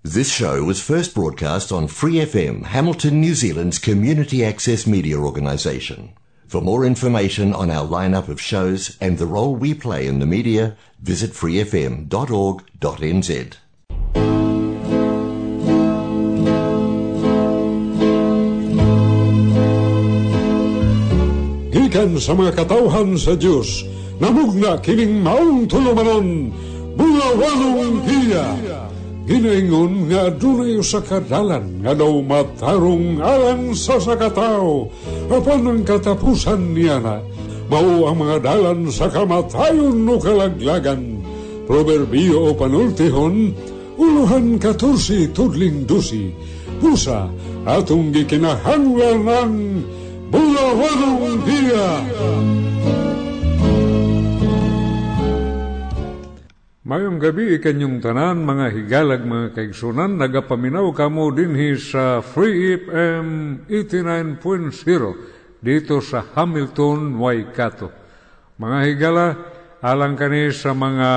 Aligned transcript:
This 0.00 0.32
show 0.32 0.64
was 0.64 0.80
first 0.80 1.12
broadcast 1.14 1.70
on 1.70 1.84
Free 1.84 2.24
FM, 2.24 2.72
Hamilton, 2.72 3.20
New 3.20 3.34
Zealand's 3.34 3.76
community 3.76 4.42
access 4.42 4.86
media 4.86 5.20
organisation. 5.20 6.16
For 6.48 6.62
more 6.64 6.86
information 6.86 7.52
on 7.52 7.68
our 7.68 7.86
lineup 7.86 8.32
of 8.32 8.40
shows 8.40 8.96
and 8.96 9.18
the 9.18 9.28
role 9.28 9.54
we 9.54 9.74
play 9.74 10.06
in 10.06 10.18
the 10.18 10.24
media, 10.24 10.78
visit 11.04 11.36
freefm.org.nz. 11.36 12.08
Gikan 21.76 22.16
sa 22.16 22.32
mga 22.32 22.56
katauhan 22.56 23.20
sa 23.20 23.36
Diyos, 23.36 23.84
namugna 24.16 24.80
kining 24.80 25.20
maong 25.20 25.68
tulumanon, 25.68 26.56
bunga 26.96 27.28
walong. 27.36 27.70
Ginaingon 29.30 30.10
nga 30.10 30.26
dunay 30.26 30.82
sa 30.82 30.98
kadalan 30.98 31.86
nga 31.86 31.94
daw 31.94 32.18
matarong 32.18 33.22
alang 33.22 33.78
sa 33.78 34.02
sakatao 34.02 34.90
apan 35.30 35.70
ang 35.70 35.80
katapusan 35.86 36.74
niya 36.74 36.98
na 36.98 37.22
mao 37.70 38.10
ang 38.10 38.18
mga 38.18 38.42
dalan 38.42 38.90
sa 38.90 39.06
kamatayon 39.06 40.02
no 40.02 40.18
kalaglagan. 40.18 41.22
Proverbio 41.70 42.50
o 42.50 42.58
panultihon 42.58 43.54
uluhan 43.94 44.58
katursi 44.58 45.30
tudling 45.30 45.86
dusi. 45.86 46.34
Pusa 46.82 47.30
atong 47.62 48.10
gikinahanglan 48.10 49.22
ng 49.22 49.54
bulawanong 50.34 51.38
dia. 51.46 51.86
Mayong 56.90 57.22
gabi 57.22 57.54
ikanyong 57.54 58.02
tanan, 58.02 58.42
mga 58.42 58.74
higalag, 58.74 59.22
mga 59.22 59.54
kaigsunan, 59.54 60.10
nagapaminaw 60.18 60.90
kamo 60.90 61.30
dinhi 61.30 61.78
sa 61.78 62.18
Free 62.18 62.82
FM 62.82 63.62
89.0 63.70 65.62
dito 65.62 66.02
sa 66.02 66.26
Hamilton, 66.34 67.14
Waikato. 67.14 67.94
Mga 68.58 68.78
higala, 68.90 69.26
alang 69.78 70.18
kani 70.18 70.50
sa 70.50 70.74
mga 70.74 71.10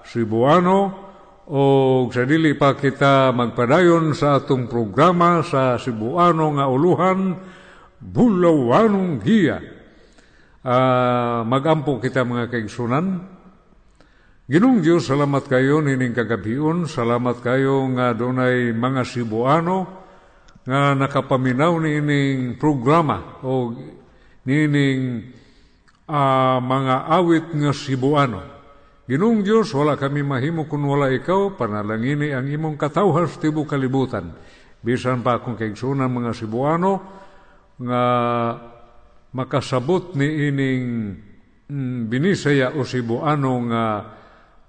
Cebuano 0.00 0.78
o 1.44 1.60
sa 2.08 2.24
dili 2.24 2.56
pa 2.56 2.72
kita 2.72 3.36
magpadayon 3.36 4.16
sa 4.16 4.40
atong 4.40 4.64
programa 4.64 5.44
sa 5.44 5.76
Cebuano 5.76 6.56
nga 6.56 6.72
uluhan, 6.72 7.36
Bulawanong 8.00 9.20
Hiya. 9.20 9.60
Uh, 10.64 11.44
magampo 11.44 12.00
kita 12.00 12.24
mga 12.24 12.48
kaigsunan, 12.48 13.35
Ginong 14.46 14.78
Diyos, 14.78 15.10
salamat 15.10 15.50
kayo 15.50 15.82
nining 15.82 16.14
kagabion, 16.14 16.86
salamat 16.86 17.42
kayo 17.42 17.82
nga 17.98 18.14
dunay 18.14 18.70
mga 18.70 19.02
Cebuano 19.02 20.06
nga 20.62 20.94
nakapaminaw 20.94 21.74
nining 21.82 22.54
programa 22.54 23.42
o 23.42 23.74
nining 24.46 25.34
uh, 26.06 26.62
mga 26.62 26.94
awit 27.10 27.46
nga 27.58 27.74
Cebuano. 27.74 28.38
Ginong 29.10 29.42
Diyos, 29.42 29.74
wala 29.74 29.98
kami 29.98 30.22
mahimo 30.22 30.70
kung 30.70 30.86
wala 30.86 31.10
ikaw, 31.10 31.58
panalangini 31.58 32.30
ang 32.30 32.46
imong 32.46 32.78
katawhas 32.78 33.42
tibo 33.42 33.66
kalibutan. 33.66 34.30
Bisan 34.78 35.26
pa 35.26 35.42
akong 35.42 35.58
kaigsunan 35.58 36.06
mga 36.06 36.30
Cebuano 36.38 36.92
nga 37.82 38.02
makasabot 39.34 40.14
ni 40.14 40.54
ining 40.54 40.86
mm, 41.66 42.06
binisaya 42.06 42.78
o 42.78 42.86
Cebuano 42.86 43.52
nga 43.74 43.84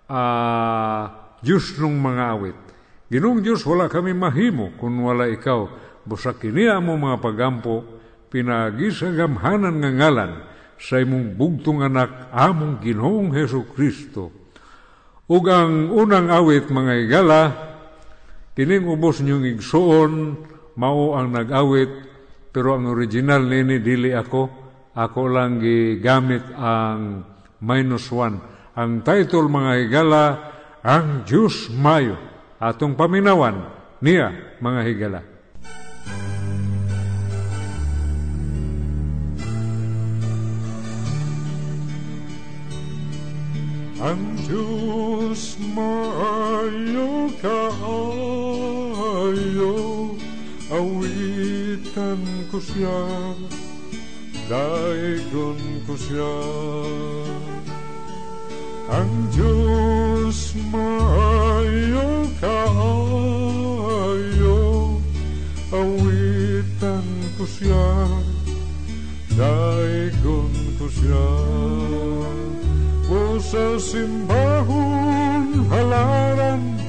uh, 0.07 1.03
Diyos 1.43 1.75
nung 1.77 1.99
mga 2.01 2.23
awit. 2.33 2.59
Ginong 3.07 3.39
Diyos, 3.39 3.63
wala 3.63 3.87
kami 3.87 4.11
mahimo 4.11 4.75
kung 4.75 4.99
wala 4.99 5.31
ikaw. 5.31 5.69
Busa 6.03 6.35
kiniya 6.35 6.79
mo 6.83 6.99
mga 6.99 7.19
pagampo, 7.23 7.83
pinagisagamhanan 8.27 9.79
nga 9.79 9.91
ngalan 9.91 10.31
sa 10.75 10.99
imong 10.99 11.35
bugtong 11.39 11.87
anak 11.87 12.31
among 12.35 12.83
ginoong 12.83 13.31
Heso 13.31 13.63
Kristo. 13.71 14.31
Ug 15.27 15.43
ang 15.51 15.91
unang 15.91 16.31
awit 16.31 16.71
mga 16.71 16.93
igala, 17.03 17.41
kining 18.55 18.87
ubos 18.87 19.19
niyong 19.23 19.43
igsuon, 19.55 20.13
mao 20.79 21.15
ang 21.19 21.35
nag-awit, 21.35 21.91
pero 22.51 22.75
ang 22.75 22.87
original 22.87 23.43
nini 23.43 23.83
dili 23.83 24.15
ako, 24.15 24.47
ako 24.95 25.21
lang 25.27 25.59
gigamit 25.59 26.47
ang 26.55 27.23
minus 27.59 28.07
one 28.11 28.56
ang 28.77 29.01
title 29.01 29.49
mga 29.49 29.73
higala, 29.81 30.53
Ang 30.85 31.25
Diyos 31.25 31.73
Mayo. 31.73 32.13
Atong 32.61 32.93
paminawan 32.93 33.73
niya 34.05 34.29
mga 34.61 34.81
higala. 34.85 35.25
Ang 43.97 44.37
Diyos 44.45 45.57
maayo 45.73 47.33
kaayo, 47.41 48.93
awitan 50.69 52.21
ko 52.53 52.61
siya, 52.61 53.01
daigon 54.45 55.81
ko 55.89 55.97
siya. 55.97 56.29
Ang 58.87 59.27
Diyos 59.35 60.55
maayo 60.71 62.23
kaayo, 62.39 63.03
awitan 65.75 67.03
ko 67.35 67.43
siya, 67.43 68.07
daigon 69.35 70.55
ko 70.79 70.87
siya. 70.87 71.27
O 73.11 73.35
sa 73.43 73.75
simbahon 73.75 75.67
halaran, 75.67 76.79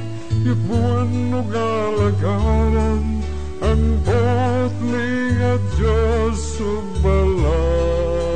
ibuan 0.47 1.35
o 1.35 1.43
galagaran, 1.51 3.27
ang 3.59 3.99
potling 4.07 5.43
at 5.43 5.59
Diyos 5.75 6.39
subalaan, 6.63 8.28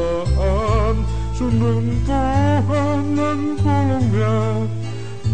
sununtuhan 1.42 3.02
ng 3.18 3.58
tulong 3.58 4.06
niya, 4.14 4.62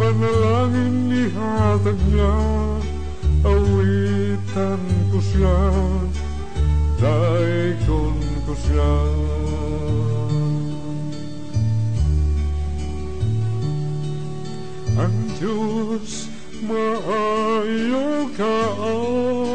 panalangin 0.00 1.12
ihatag 1.12 2.00
niya, 2.08 2.32
awitan 3.44 4.80
ko 5.12 5.20
siya, 5.20 5.60
daikon 6.96 8.16
ko 8.48 8.56
siya. 8.56 8.88
Ang 14.96 15.28
Diyos 15.36 16.32
maayo 16.64 18.32
kaayo, 18.32 19.52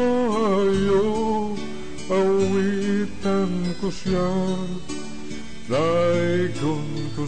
awitan 2.14 3.74
ko 3.82 3.90
siya, 3.90 4.30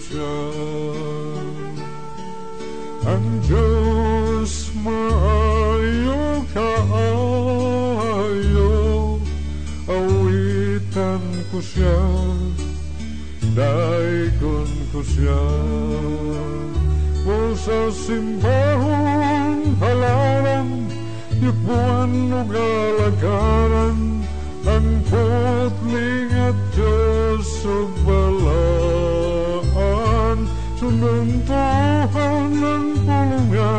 siya. 0.06 0.38
Ang 3.06 3.26
Diyos 3.42 4.70
maayo 4.82 6.46
kaayo, 6.54 7.54
awitan 9.90 11.22
ko 11.50 11.58
siya, 11.58 11.98
daikon 13.54 14.70
ko 14.94 15.00
siya. 15.02 15.42
O 17.26 17.54
sa 17.58 17.90
simbahon 17.90 19.74
halaran, 19.82 20.86
yukbuan 21.42 22.30
o 22.30 22.40
galagaran, 22.46 24.22
ang 24.66 24.88
putling 25.10 26.30
at 26.34 26.58
Diyos 26.74 27.66
o 27.66 27.95
balaan, 31.00 31.28
sununtuhan 31.46 32.50
ng 32.56 32.88
pulong 33.04 33.46
niya, 33.52 33.74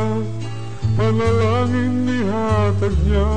panalangin 0.98 2.06
ihatag 2.06 2.96
niya, 3.06 3.30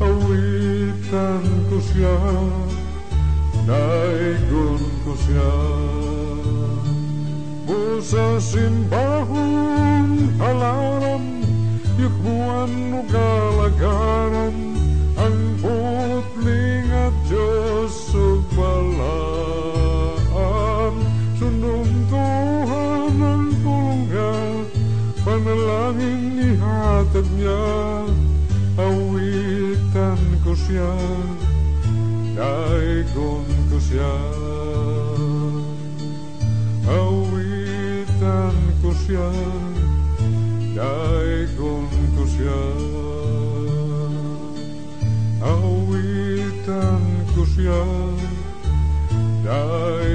awitan 0.00 1.44
ko 1.68 1.76
siya, 1.92 2.18
daigon 3.68 4.82
ko 5.04 5.12
siya. 5.28 5.52
O 7.70 8.00
sa 8.00 8.40
simbahon 8.40 10.34
halaran, 10.40 11.44
yukbuan 12.00 12.72
o 12.96 13.00
ihatag 27.20 27.36
niya, 27.36 27.60
awitan 28.80 30.20
ko 30.40 30.56
siya, 30.56 30.92
daigon 32.32 33.44
ko 33.68 33.76
siya. 33.76 34.14
Awitan 36.88 38.56
ko 38.80 38.90
siya, 39.04 39.28
daigon 40.72 41.92
ko 42.16 42.24
siya. 42.24 42.60
Awitan 45.44 47.04
ko 47.36 47.42
siya, 47.44 47.84
daigon 49.44 50.09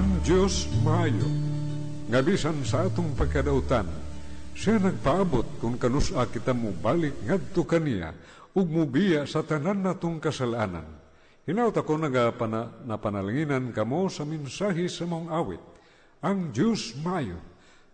Ang 0.00 0.24
Diyos 0.24 0.64
maayo, 0.80 1.28
nga 2.08 2.24
bisan 2.24 2.64
sa 2.64 2.88
atong 2.88 3.12
pagkadautan, 3.12 3.84
siya 4.56 4.80
nagpaabot 4.80 5.60
kung 5.60 5.76
kanusa 5.76 6.24
kita 6.24 6.56
mo 6.56 6.72
balik 6.72 7.20
ngadto 7.20 7.68
kaniya 7.68 8.16
ug 8.56 8.64
mubiya 8.64 9.28
sa 9.28 9.44
tanan 9.44 9.84
natong 9.84 10.16
kasalanan. 10.16 10.88
Hinaut 11.44 11.76
ako 11.76 12.00
nagapana 12.00 12.80
napanalanginan 12.88 13.76
kamo 13.76 14.08
sa 14.08 14.24
minsahi 14.24 14.88
sa 14.88 15.04
mong 15.04 15.28
awit. 15.28 15.60
Ang 16.24 16.48
Diyos 16.48 16.96
maayo, 17.04 17.36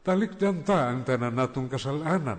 talikdan 0.06 0.62
ta 0.62 0.86
ang 0.86 1.02
tanan 1.02 1.34
natong 1.34 1.66
kasalanan, 1.66 2.38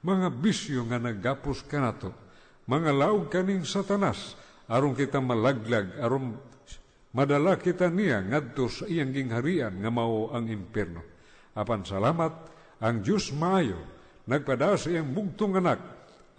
mga 0.00 0.32
bisyo 0.40 0.88
nga 0.88 0.96
naggapos 0.96 1.68
kanato, 1.68 2.16
mga 2.64 2.96
laog 2.96 3.28
kaning 3.28 3.68
satanas, 3.68 4.40
aron 4.72 4.96
kita 4.96 5.20
malaglag, 5.20 6.00
aron 6.00 6.51
madala 7.12 7.60
kita 7.60 7.92
niya 7.92 8.24
ngadto 8.24 8.68
sa 8.72 8.84
iyang 8.88 9.12
gingharian 9.12 9.72
nga 9.76 9.90
mao 9.92 10.32
ang 10.32 10.48
impierno. 10.48 11.04
Apan 11.52 11.84
salamat 11.84 12.32
ang 12.80 13.04
Dios 13.04 13.28
maayo 13.36 13.76
nagpada 14.24 14.74
sa 14.80 14.88
iyang 14.88 15.12
bugtong 15.12 15.60
anak 15.60 15.80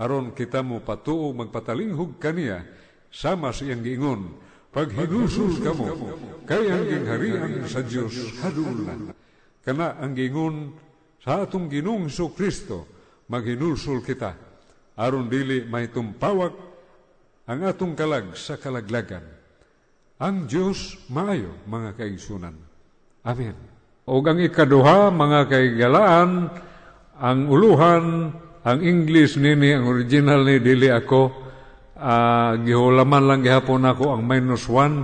aron 0.02 0.34
kita 0.34 0.66
mo 0.66 0.82
patuo 0.82 1.30
magpatalinghog 1.38 2.18
kaniya 2.18 2.66
sama 3.14 3.54
sa 3.54 3.70
iyang 3.70 3.86
giingon 3.86 4.22
pag 4.74 4.90
hinusul 4.90 5.62
kamo 5.62 5.86
kay 6.50 6.66
ang 6.74 6.90
gingharian 6.90 7.62
sa 7.70 7.86
Dios 7.86 8.34
hadulan. 8.42 9.14
Kana 9.62 10.02
ang 10.02 10.18
giingon 10.18 10.74
sa 11.22 11.46
atong 11.46 11.70
Ginoong 11.70 12.10
Kristo 12.34 12.90
maghinulsul 13.30 14.02
kita 14.02 14.36
aron 14.98 15.30
dili 15.30 15.64
may 15.70 15.94
tumpawak 15.94 16.54
ang 17.48 17.60
atong 17.64 17.94
kalag 17.94 18.34
sa 18.34 18.58
kalaglagan 18.58 19.43
ang 20.24 20.48
Diyos 20.48 20.96
maayo, 21.12 21.52
mga 21.68 22.00
kaigsunan. 22.00 22.56
Amen. 23.28 23.56
O 24.08 24.24
ang 24.24 24.40
ikaduha, 24.40 25.12
mga 25.12 25.52
kaigalaan, 25.52 26.48
ang 27.20 27.40
uluhan, 27.52 28.32
ang 28.64 28.80
English 28.80 29.36
nini, 29.36 29.76
ang 29.76 29.84
original 29.92 30.48
ni 30.48 30.64
dili 30.64 30.88
ako, 30.88 31.44
uh, 32.00 32.56
gihulaman 32.64 33.24
lang 33.28 33.40
gihapon 33.44 33.84
ako 33.84 34.16
ang 34.16 34.24
minus 34.24 34.68
one 34.72 35.04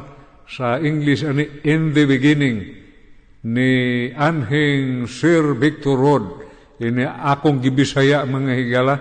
sa 0.49 0.79
English 0.81 1.23
ani 1.23 1.45
in 1.67 1.93
the 1.93 2.03
beginning 2.09 2.63
ni 3.45 3.71
Anhing 4.11 5.07
Sir 5.07 5.55
Victor 5.55 5.95
Road 5.95 6.43
ini 6.81 7.05
akong 7.05 7.61
gibisaya 7.61 8.25
mga 8.25 8.53
higala 8.57 8.95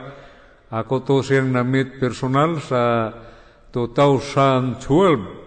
ako 0.68 0.94
to 1.02 1.16
siyang 1.24 1.50
na-meet 1.50 1.96
personal 1.96 2.60
sa 2.60 3.10
2012 3.72 5.37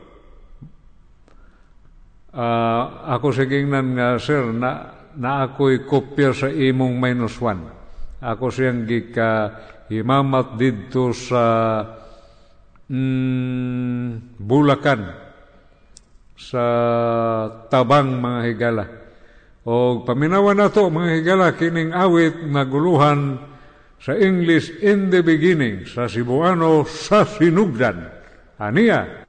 Uh, 2.31 3.11
ako 3.11 3.35
sa 3.35 3.43
gingnan 3.43 3.91
nga, 3.91 4.15
sir, 4.15 4.55
na, 4.55 4.87
na 5.19 5.51
ako'y 5.51 5.83
kopya 5.83 6.31
sa 6.31 6.47
imong 6.47 6.95
minus 6.95 7.35
one. 7.43 7.67
Ako 8.23 8.47
siyang 8.47 8.87
gika 8.87 9.51
himamat 9.91 10.55
dito 10.55 11.11
sa 11.11 11.43
mm, 12.87 14.39
Bulacan, 14.39 15.01
sa 16.39 16.63
tabang 17.67 18.23
mga 18.23 18.39
higala. 18.47 18.85
O 19.67 20.01
paminawan 20.07 20.55
na 20.55 20.71
to 20.71 20.87
mga 20.87 21.11
higala, 21.19 21.51
kining 21.51 21.91
awit 21.91 22.47
naguluhan 22.47 23.43
sa 23.99 24.15
English 24.15 24.71
in 24.79 25.11
the 25.11 25.19
beginning, 25.19 25.83
sa 25.83 26.07
Cebuano, 26.07 26.87
sa 26.87 27.27
sinugdan. 27.27 28.07
Aniya, 28.57 29.27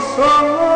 sou 0.00 0.67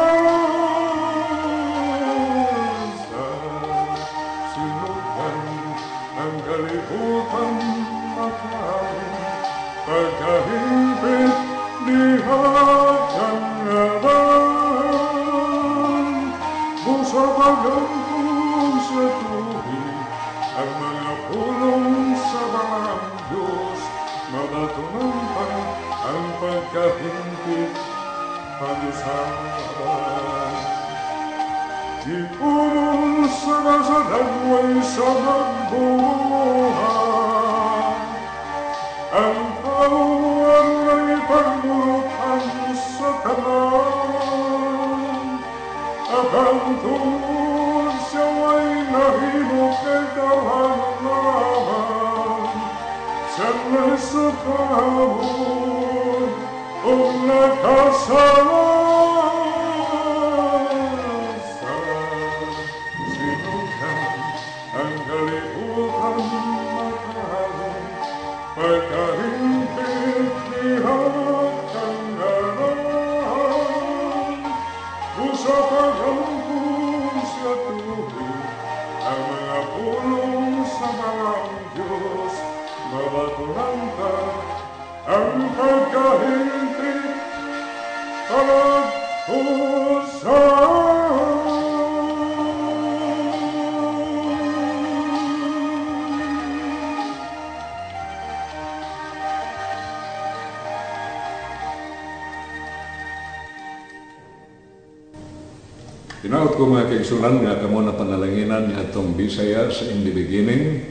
kaigsunan 107.22 107.46
nga 107.46 107.62
kamo 107.62 107.86
na 107.86 107.94
panalanginan 107.94 108.66
ni 108.66 108.74
atong 108.74 109.14
Bisaya 109.14 109.70
sa 109.70 109.86
in 109.86 110.02
the 110.02 110.10
beginning 110.10 110.82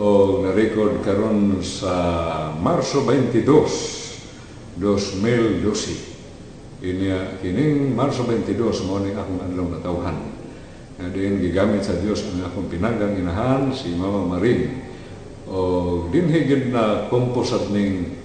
o 0.00 0.40
na-record 0.40 1.04
karon 1.04 1.60
sa 1.60 1.92
Marso 2.56 3.04
22, 3.04 4.80
2012. 4.80 6.88
Inya 6.88 7.36
kining 7.44 7.92
Marso 7.92 8.24
22 8.24 8.88
mo 8.88 8.96
ni 9.04 9.12
akong 9.12 9.44
adlaw 9.44 9.68
na 9.68 9.84
tawhan. 9.84 10.16
Nga 10.96 11.12
din 11.12 11.36
gigamit 11.36 11.84
sa 11.84 12.00
Dios 12.00 12.24
ang 12.24 12.48
akong 12.48 12.72
pinagang 12.72 13.20
inahan 13.20 13.68
si 13.68 13.92
Mama 13.92 14.24
Marin. 14.24 14.88
O 15.52 16.08
dinhi 16.08 16.48
gid 16.48 16.72
na 16.72 17.12
komposat 17.12 17.68
ning 17.68 18.16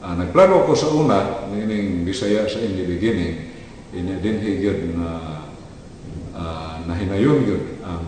uh, 0.00 0.16
nagplano 0.16 0.64
ko 0.64 0.72
sa 0.72 0.88
una 0.88 1.52
ning 1.52 2.08
Bisaya 2.08 2.48
sa 2.48 2.64
in 2.64 2.80
the 2.80 2.88
beginning. 2.88 3.52
Inya 3.92 4.16
dinhi 4.24 4.56
gid 4.56 4.96
na 4.96 5.41
uh, 6.82 6.90
nahinayon 6.90 7.38
yun 7.46 7.62
ang 7.86 8.06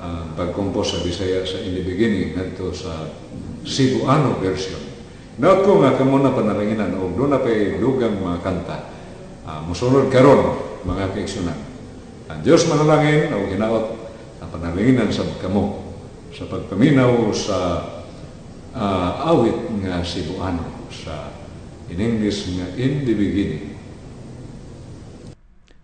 uh, 0.00 0.24
pagkompos 0.32 0.96
sa 0.96 1.04
Bisaya 1.04 1.44
sa 1.44 1.60
in 1.60 1.76
the 1.76 1.84
beginning 1.84 2.32
ngadto 2.32 2.72
sa 2.72 3.12
Cebuano 3.68 4.40
version. 4.40 4.80
Naot 5.38 5.62
ko 5.68 5.84
nga 5.84 5.94
kamo 5.94 6.18
na 6.18 6.32
panalanginan 6.32 6.96
o 6.98 7.12
doon 7.12 7.30
na 7.36 7.44
pa'y 7.44 7.76
dugang 7.78 8.16
mga 8.16 8.40
kanta. 8.40 8.78
Uh, 9.44 9.60
musunod 9.68 10.08
karon 10.08 10.56
mga 10.88 11.12
kaigsunan. 11.12 11.56
Ang 12.32 12.40
Diyos 12.40 12.64
manalangin 12.66 13.32
o 13.36 13.44
hinaot 13.44 13.86
ang 14.40 14.48
panalanginan 14.48 15.12
sa 15.12 15.28
kamo 15.38 15.84
sa 16.32 16.48
pagpaminaw 16.48 17.32
sa 17.36 17.56
uh, 18.72 19.10
awit 19.28 19.56
nga 19.84 20.00
Cebuano 20.00 20.88
sa 20.88 21.32
in 21.88 22.00
English 22.00 22.48
nga 22.56 22.68
in 22.80 23.04
the 23.04 23.12
beginning. 23.12 23.67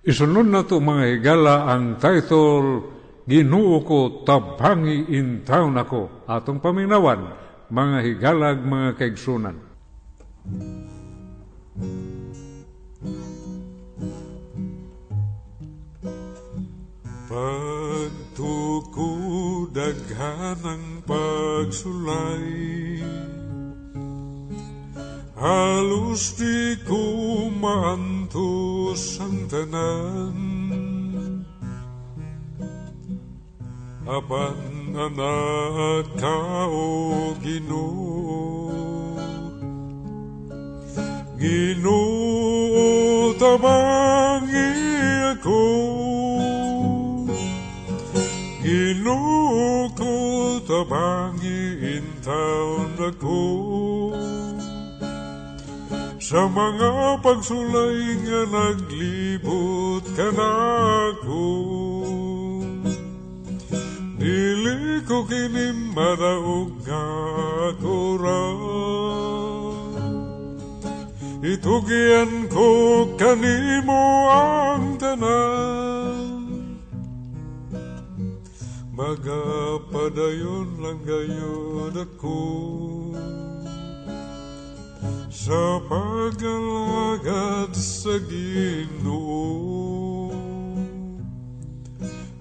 Isunod 0.05 0.53
na 0.53 0.61
to 0.69 0.85
mga 0.85 1.17
higala 1.17 1.65
ang 1.65 1.97
title 1.97 2.95
Ginoo 3.25 3.81
ko 3.89 4.21
tabangi 4.21 5.17
in 5.17 5.49
town 5.49 5.81
ako 5.81 6.29
atong 6.29 6.61
paminawan 6.61 7.33
mga 7.73 7.99
higalag 8.05 8.61
mga 8.61 9.01
kaigsunan. 9.01 9.57
Pagtuko 17.25 19.09
daghan 19.73 20.61
ang 20.61 21.01
pagsulay 21.09 22.45
Halos 25.35 26.39
di 26.39 26.79
ko 26.87 27.51
maantos 27.51 29.19
ang 29.19 29.51
tanan 29.51 30.39
Apan 34.07 34.95
anak 34.95 36.07
ka 36.23 36.71
o 36.71 37.35
Ginoo 37.43 38.71
Ginoo 41.35 43.35
tabangi 43.35 44.71
ako 45.35 45.67
Ginoo 48.63 49.91
ko 49.99 50.15
tabangi 50.63 51.99
in 51.99 52.07
town 52.23 52.95
ako 53.03 53.43
sa 56.25 56.49
mga 56.49 57.21
pagsulay 57.21 58.17
nga 58.25 58.49
naglibot 58.49 60.09
ka 60.17 60.33
na 60.33 60.53
ako 61.13 61.45
Dili 64.17 65.05
ko 65.05 65.29
kinim 65.29 65.93
madaog 65.93 66.81
nga 66.81 67.05
ako 67.77 67.97
Itugyan 71.45 72.49
ko 72.49 73.05
kanimo 73.21 74.33
ang 74.33 74.97
tanan. 74.97 76.41
Magapadayon 78.97 80.81
lang 80.81 81.05
gayod 81.05 81.93
ako 81.93 82.41
sa 85.45 85.77
pag-alagad 85.93 87.77
sa 87.77 88.17
Ginoo. 88.17 90.33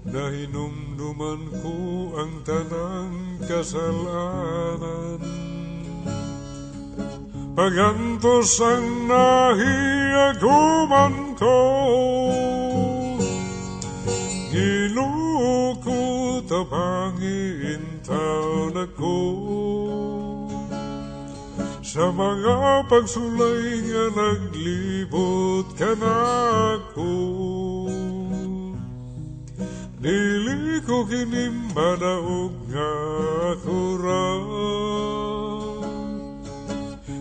Nahinumduman 0.08 1.52
ko 1.60 1.76
ang 2.16 2.40
tanang 2.48 3.44
kasalanan. 3.44 5.20
Pagantos 7.52 8.56
ang 8.64 9.04
nahiaguman 9.04 11.36
ko. 11.36 11.60
Ginoo 14.48 15.76
ko 15.84 16.00
tabangin 16.48 18.00
taon 18.00 18.80
ako 18.80 19.12
sa 21.94 22.10
mga 22.10 22.90
pagsulay 22.90 23.86
nga 23.86 24.04
naglibot 24.18 25.78
ka 25.78 25.94
na 25.94 26.16
ako 26.74 27.14
Dili 30.02 30.82
ko 30.82 31.06
kinimadaog 31.06 32.66
nga 32.66 32.92
ako 33.54 33.78
ra. 34.02 34.26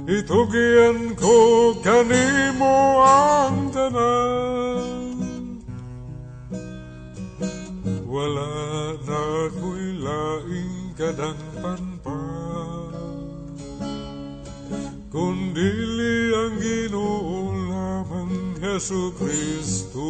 Itugyan 0.10 1.16
ko 1.22 1.38
kanimo 1.80 2.76
ang 3.06 3.72
tanan. 3.72 5.62
Wala 8.10 8.52
na 9.06 9.24
ko'y 9.54 9.86
laing 10.02 10.92
kadangpan 10.98 11.93
Kundili 15.14 16.34
ang 16.34 16.58
Ginoo 16.58 17.54
lamang 17.70 18.58
Hesu 18.58 19.14
Kristo. 19.14 20.10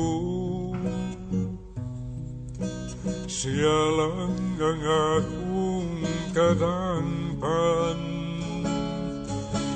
Siya 3.27 3.79
lang 3.99 4.55
ang 4.63 4.79
akong 4.79 6.07
kadangpan 6.31 7.99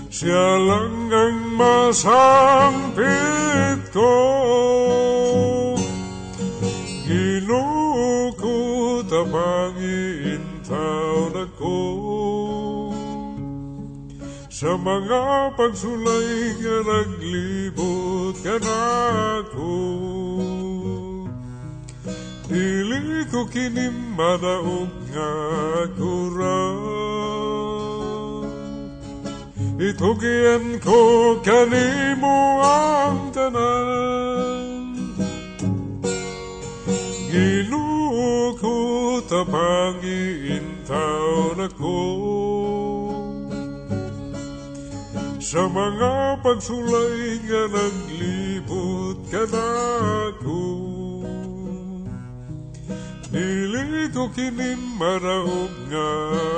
Siya 0.08 0.56
lang 0.64 1.12
ang 1.12 1.60
masampit 1.60 3.04
ko 3.92 4.16
sa 14.58 14.74
mga 14.74 15.54
pagsulay 15.54 16.58
nga 16.58 16.78
naglibot 16.82 18.34
ka 18.42 18.58
na 18.58 18.82
ako 19.46 19.74
Dili 22.50 23.22
ko 23.30 23.46
kinim 23.46 24.18
madaog 24.18 24.90
nga 25.14 25.30
ako 25.86 26.14
ra 26.34 26.62
Itugyan 29.78 30.82
ko 30.82 31.38
kanimo 31.46 32.58
ang 32.66 33.30
tanan. 33.30 34.98
Ginoo 37.30 38.58
ko 38.58 38.74
tabangi 39.22 40.58
intaw 40.58 41.54
na 41.62 41.70
ko 41.70 41.94
sa 45.48 45.64
mga 45.64 46.44
pagsulay 46.44 47.40
nga 47.48 47.72
naglibot 47.72 49.16
ka 49.32 49.48
na 49.48 49.68
ako 50.28 50.60
Dili 53.32 54.12
ko 54.12 54.28
kinim 54.36 55.00
maraog 55.00 55.72
nga 55.88 56.12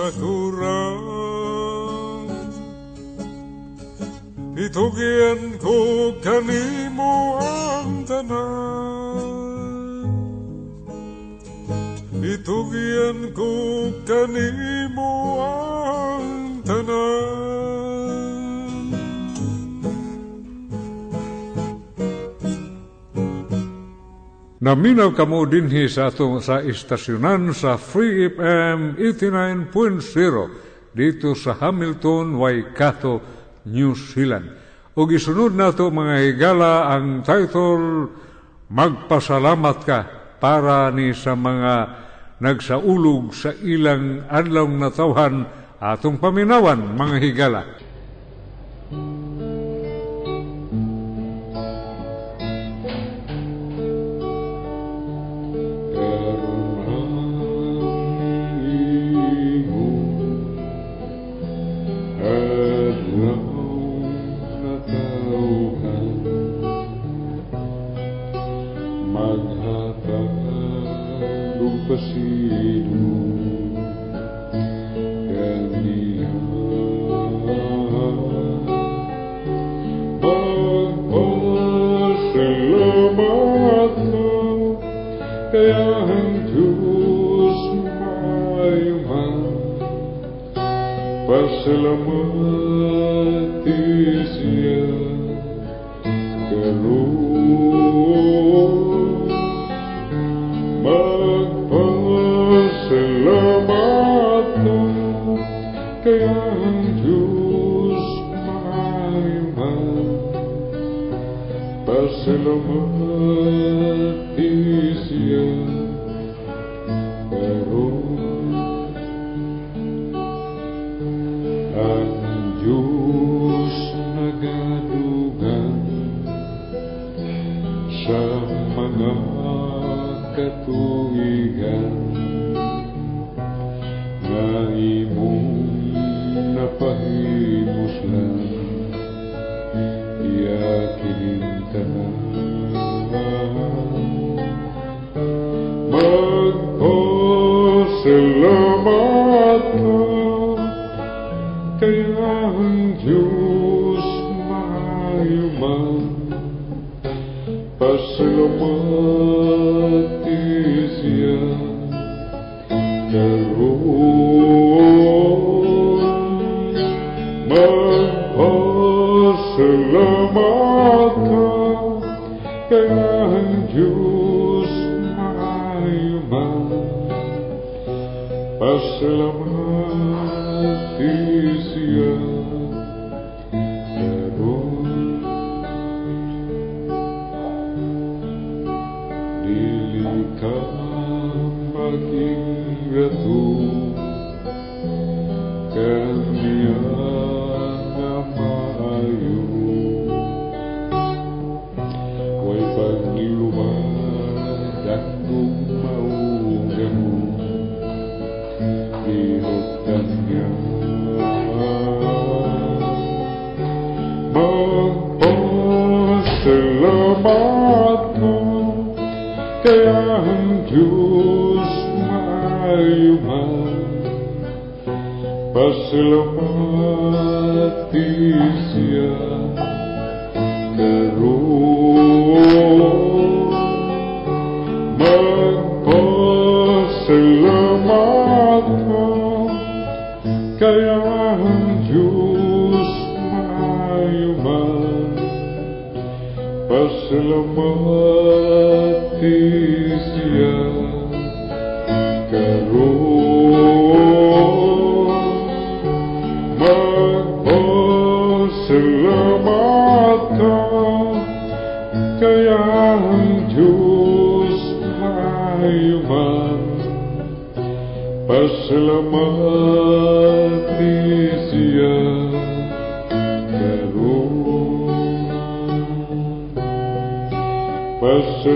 ako 0.09 0.33
ra 0.57 0.81
Itugyan 4.59 5.55
ko 5.55 5.77
kanimo 6.19 7.39
ang 7.39 8.03
tanan. 8.03 8.43
Itugyan 12.19 13.31
ko 13.31 13.47
kanimo 14.03 15.39
ang 15.39 16.59
tanan 16.67 17.98
Naminaw 24.59 25.15
kamo 25.15 25.47
dinhi 25.47 25.87
sa 25.87 26.11
atong 26.11 26.43
sa 26.43 26.59
istasyonan 26.59 27.55
sa 27.55 27.79
Free 27.79 28.27
FM 28.27 28.99
89.0 28.99 30.91
dito 30.91 31.31
sa 31.31 31.55
Hamilton, 31.63 32.35
Waikato, 32.35 33.23
New 33.71 33.95
Zealand. 33.95 34.51
O 34.99 35.07
gisunod 35.07 35.55
nato 35.55 35.87
mga 35.87 36.15
higala 36.27 36.91
ang 36.91 37.23
title 37.23 38.11
Magpasalamat 38.67 39.77
ka 39.87 39.99
para 40.43 40.91
ni 40.91 41.15
sa 41.15 41.39
mga 41.39 41.73
nagsaulog 42.43 43.31
sa 43.31 43.55
ilang 43.63 44.27
adlaw 44.27 44.67
na 44.67 44.91
tawhan 44.91 45.47
atong 45.79 46.19
paminawan 46.19 46.99
mga 46.99 47.15
higala. 47.23 47.63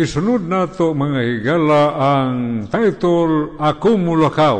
gisunod 0.00 0.48
nato 0.48 0.96
mga 0.96 1.20
higala 1.28 1.82
ang 2.00 2.64
title 2.72 3.52
Ako 3.60 4.00
Mulakaw. 4.00 4.58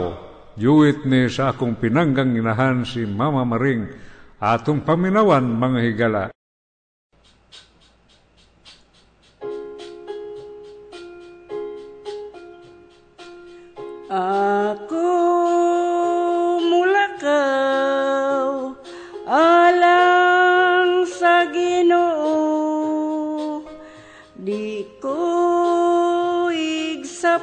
Juwit 0.60 1.08
ni 1.08 1.32
sa 1.32 1.56
akong 1.56 1.80
pinanggang 1.80 2.36
inahan 2.36 2.84
si 2.84 3.08
Mama 3.08 3.48
Maring 3.48 3.88
atong 4.36 4.84
paminawan 4.84 5.48
mga 5.48 5.80
higala. 5.80 6.24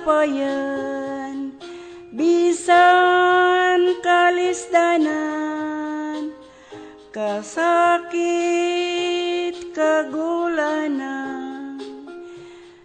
Igsapayan 0.08 1.52
bisan 2.16 4.00
kalisdanan 4.00 6.32
kasakit 7.12 8.32
kagulanan. 9.76 11.76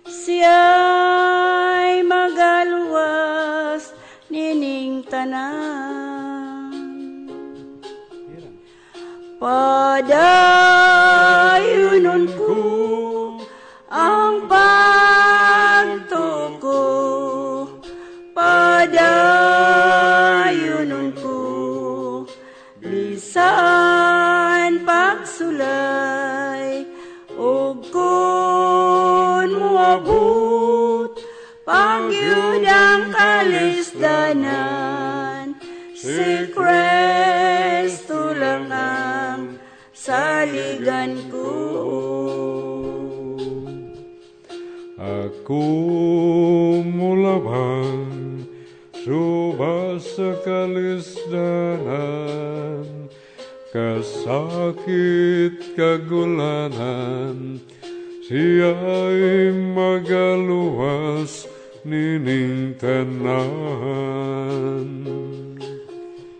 Siya'y 0.02 2.02
magaluwas 2.02 3.94
nining 4.26 5.06
tanan. 5.06 6.74
Padayunon 9.38 10.26
ko 12.34 12.81
subas 50.22 50.38
sa 50.46 50.46
kalisdanan 50.46 52.06
kasakit 53.74 55.58
kagulanan 55.74 57.58
siya'y 58.22 59.50
magaluwas 59.74 61.50
nining 61.82 62.78
tanan 62.78 63.42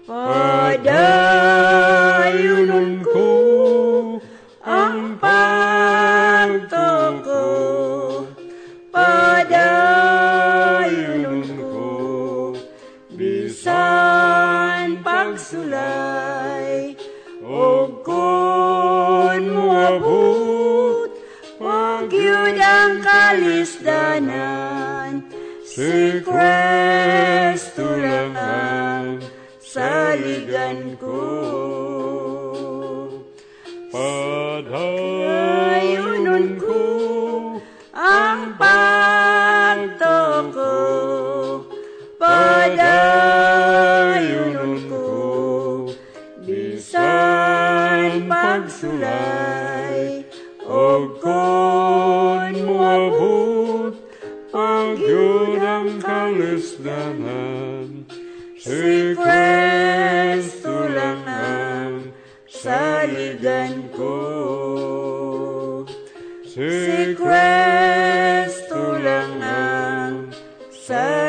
Padayunon 0.07 0.93
ko 3.02 3.02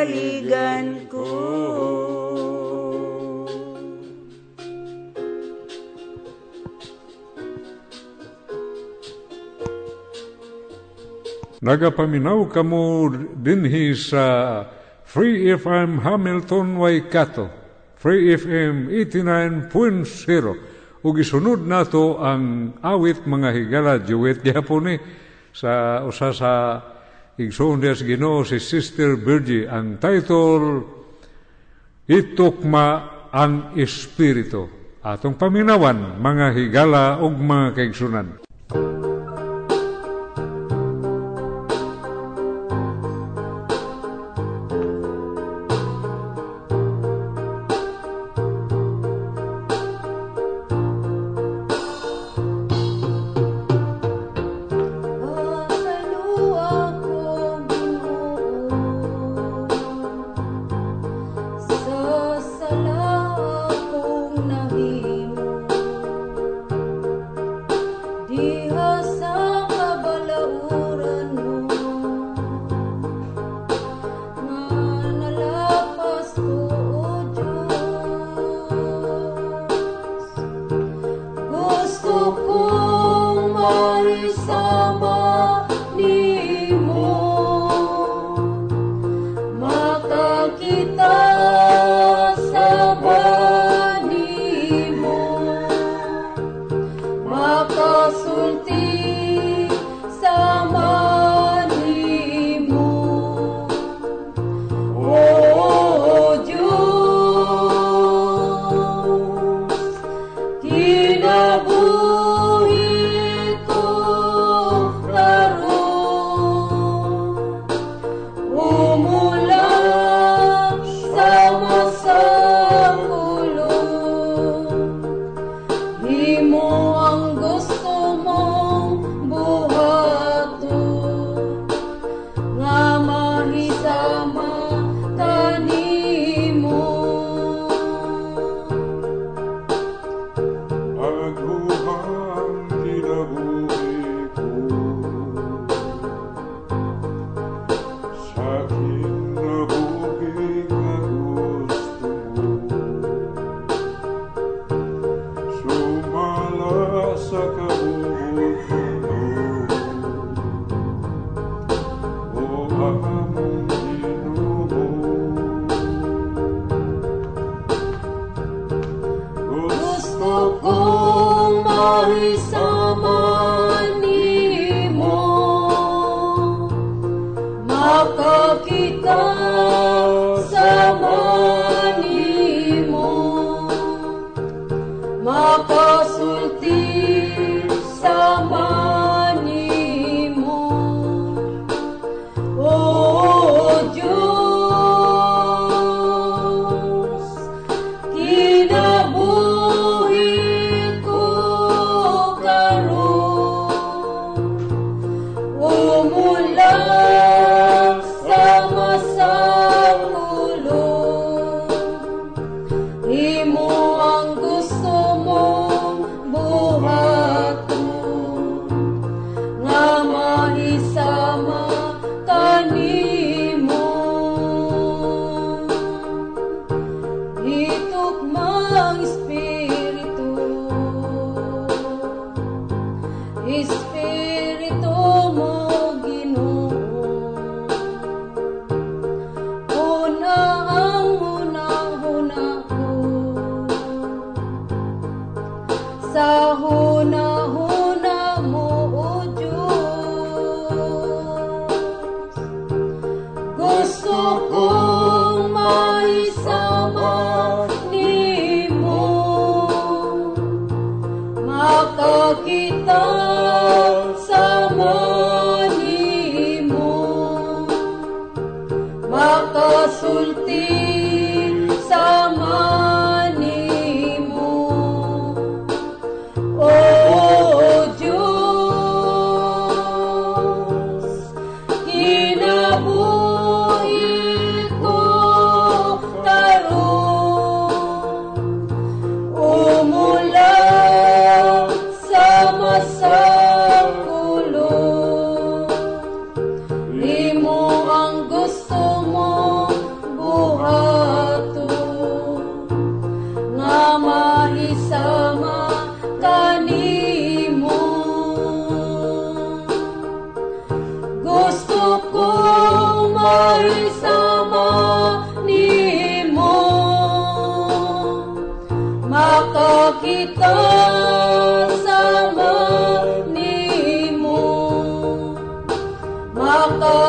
saligan 0.03 1.07
ko. 1.07 1.27
Nagapaminaw 11.63 12.51
kamo 12.51 13.07
dinhi 13.39 13.95
sa 13.95 14.59
Free 15.07 15.47
FM 15.55 16.03
Hamilton 16.03 16.75
Waikato. 16.83 17.47
Free 17.95 18.35
FM 18.35 18.91
89.0. 18.91 19.71
Ug 21.07 21.15
isunod 21.15 21.63
nato 21.63 22.19
ang 22.19 22.75
awit 22.83 23.23
mga 23.23 23.49
higala 23.55 23.95
duet 24.03 24.43
gyapon 24.43 24.83
ni 24.91 24.99
sa 25.55 26.03
usa 26.03 26.35
sa 26.35 26.51
igsoon 27.37 27.81
des 27.81 28.03
Ginoo 28.05 28.45
si 28.45 28.61
Sister 28.61 29.17
Virgie 29.17 29.65
ang 29.65 29.97
title 29.97 30.85
Itukma 32.05 32.87
ang 33.31 33.73
Espiritu. 33.79 34.69
Atong 35.03 35.35
paminawan 35.35 36.19
mga 36.21 36.47
higala 36.55 37.03
ug 37.19 37.35
mga 37.35 37.75
kaigsunan. 37.75 38.43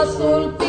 azul 0.04 0.63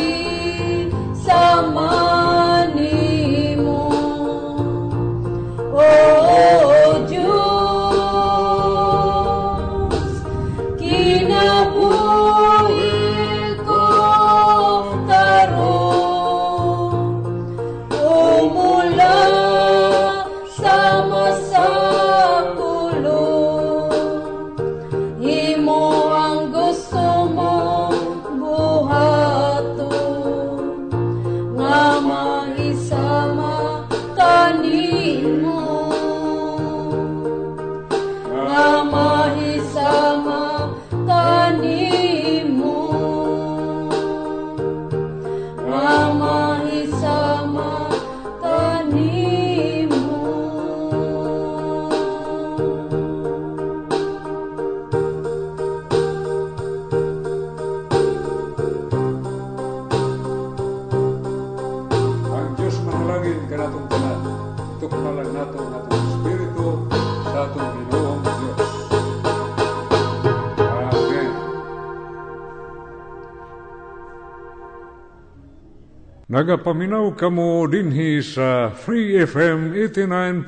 nagapaminaw 76.45 77.17
kamo 77.17 77.65
dinhi 77.65 78.21
sa 78.21 78.69
Free 78.69 79.17
FM 79.17 79.73
89.0 79.73 80.45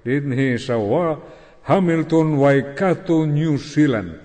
dinhi 0.00 0.56
sa 0.56 0.80
wa 0.80 1.20
Hamilton 1.68 2.40
Waikato 2.40 3.28
New 3.28 3.60
Zealand. 3.60 4.16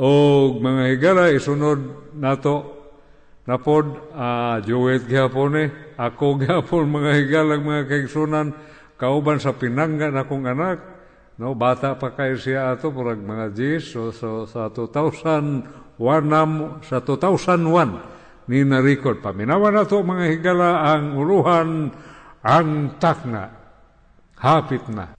O 0.00 0.48
mga 0.56 0.96
higala 0.96 1.28
isunod 1.28 2.08
nato 2.16 2.72
napod 3.44 4.16
uh, 4.16 4.64
Joet 4.64 5.04
gihapon 5.04 5.60
eh, 5.60 5.68
ako 6.00 6.24
gihapon 6.40 6.88
mga 6.88 7.12
higalang 7.12 7.60
mga 7.60 7.84
kaigsunan 7.92 8.48
kauban 8.96 9.44
sa 9.44 9.52
pinanggan 9.52 10.16
akong 10.16 10.48
anak. 10.48 10.80
No 11.36 11.52
bata 11.52 12.00
pa 12.00 12.16
kayo 12.16 12.40
siya 12.40 12.72
ato 12.72 12.88
purag 12.96 13.20
mga 13.20 13.52
Jis 13.52 13.92
so, 13.92 14.08
so, 14.08 14.48
sa 14.48 14.72
2001 14.72 16.00
sa 16.80 16.96
2001 17.04 18.11
ni 18.48 18.64
narikot. 18.66 19.20
Paminawa 19.22 19.70
na 19.70 19.84
to 19.86 20.02
mga 20.02 20.24
higala 20.32 20.70
ang 20.94 21.18
uluhan 21.18 21.90
ang 22.42 22.98
takna. 22.98 23.50
Hapit 24.38 24.86
na. 24.90 25.14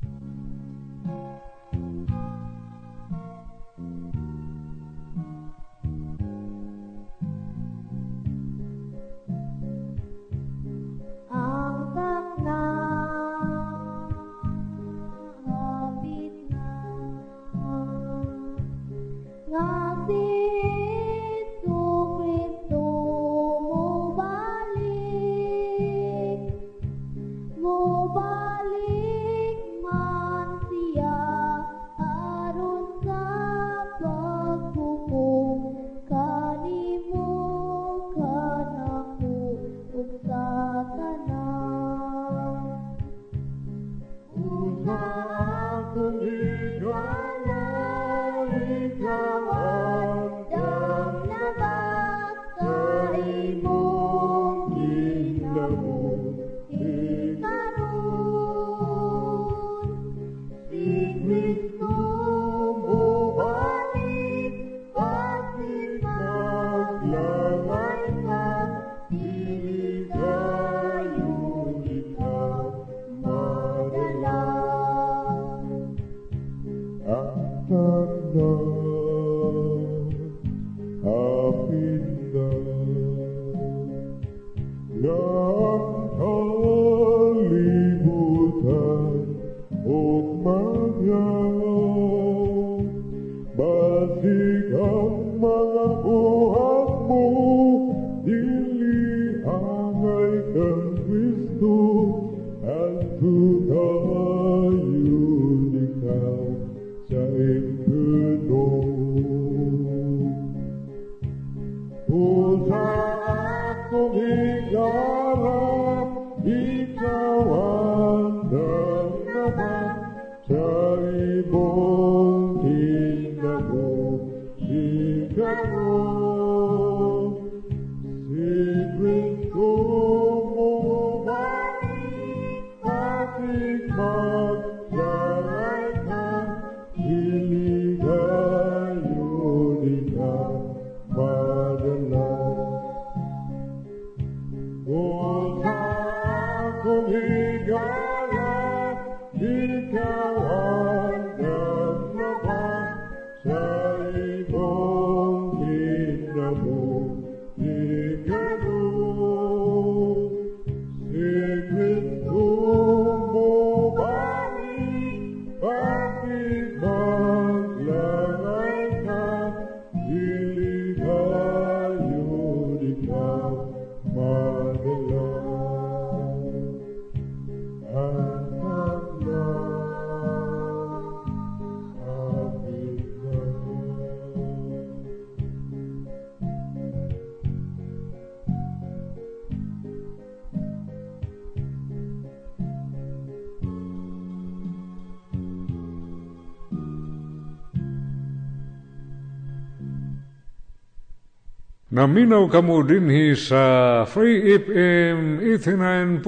Naminaw 202.03 202.51
kamo 202.51 202.83
dinhi 202.83 203.31
sa 203.31 204.03
Free 204.03 204.59
FM 204.59 205.39
89.0 205.39 206.19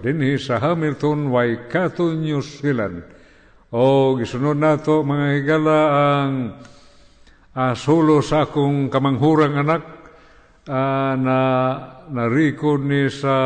dinhi 0.00 0.40
sa 0.40 0.56
Hamilton, 0.56 1.28
Waikato, 1.28 2.16
New 2.16 2.40
Zealand. 2.40 3.04
O 3.76 4.16
gisunod 4.16 4.56
nato 4.56 5.04
mga 5.04 5.26
higala 5.36 5.78
ang 5.92 6.56
ah, 7.52 7.76
solo 7.76 8.24
sa 8.24 8.48
akong 8.48 8.88
kamanghurang 8.88 9.60
anak 9.60 9.84
ah, 10.64 11.12
na 11.12 11.38
na-record 12.08 12.80
ni 12.80 13.12
sa 13.12 13.36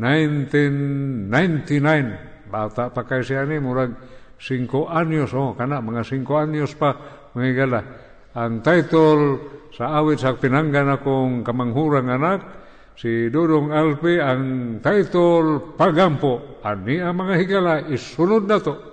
1999. 0.00 2.48
Bata 2.48 2.88
pa 2.88 3.04
kay 3.04 3.20
siya 3.20 3.44
ni, 3.44 3.60
murag 3.60 3.92
5 4.40 4.64
anyos, 4.96 5.28
oh, 5.36 5.52
kana, 5.52 5.84
mga 5.84 6.08
5 6.08 6.24
anyos 6.40 6.72
pa, 6.72 6.96
mga 7.36 7.46
higala. 7.52 8.07
Ang 8.36 8.60
title 8.60 9.40
sa 9.72 10.04
awit 10.04 10.20
sa 10.20 10.36
pinanggan 10.36 10.92
akong 10.92 11.40
kamanghurang 11.40 12.12
anak, 12.12 12.44
si 12.92 13.32
Dudong 13.32 13.72
Alpe, 13.72 14.20
ang 14.20 14.76
title 14.84 15.72
Pagampo. 15.78 16.60
Ani 16.60 17.00
ang 17.00 17.24
mga 17.24 17.34
higala, 17.40 17.74
isunod 17.88 18.44
na 18.44 18.60
to. 18.60 18.92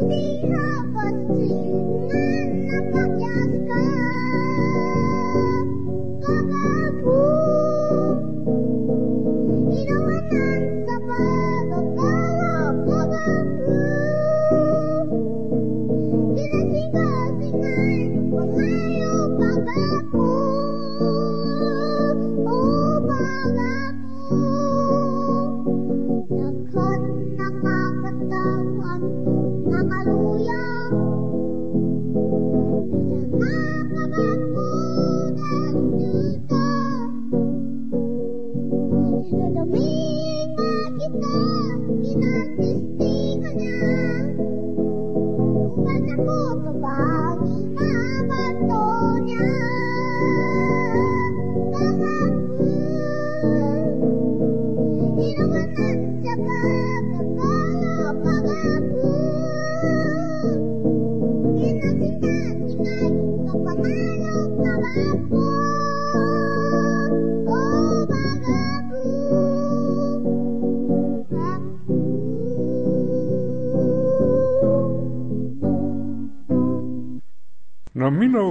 Ooh. 0.00 0.27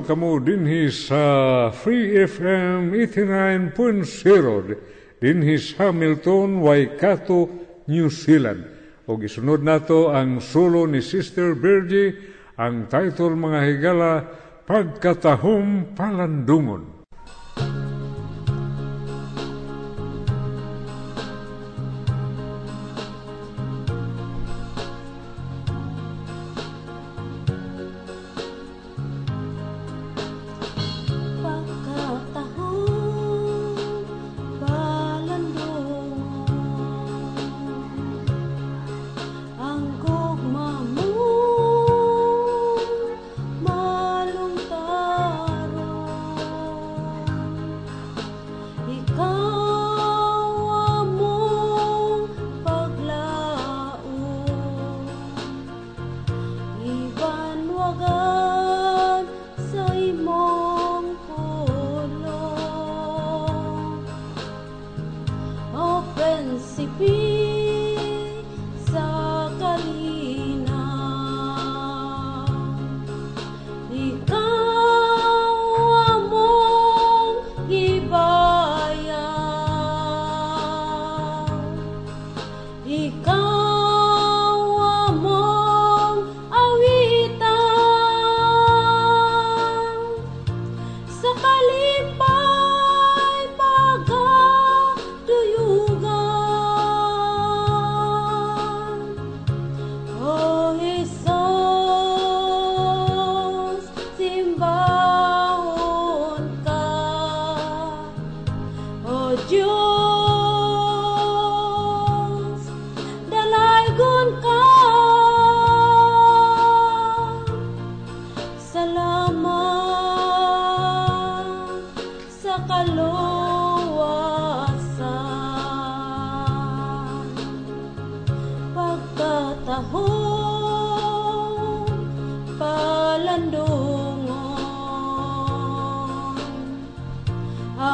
Kamo 0.07 0.39
dinhi 0.39 0.87
sa 0.87 1.67
Free 1.67 2.15
FM 2.15 2.95
89.0 2.95 5.19
dinhi 5.19 5.59
sa 5.59 5.91
Hamilton, 5.91 6.63
Waikato, 6.63 7.51
New 7.91 8.07
Zealand. 8.07 8.63
O 9.03 9.19
gisunod 9.19 9.67
nato 9.67 10.07
ang 10.07 10.39
solo 10.39 10.87
ni 10.87 11.03
Sister 11.03 11.59
Virgie, 11.59 12.15
ang 12.55 12.87
title 12.87 13.35
mga 13.35 13.59
higala, 13.67 14.23
Pagkatahong 14.63 15.91
Palandungon. 15.91 16.96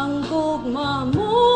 Ang 0.03 0.19
gugma 0.27 1.07
mo 1.15 1.52